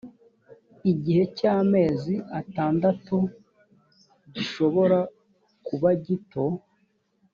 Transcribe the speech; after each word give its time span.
igihe 0.91 1.23
cy’amezi 1.37 2.15
atandatu 2.39 3.15
gishobora 4.33 4.99
kuba 5.67 5.89
gito 6.05 6.45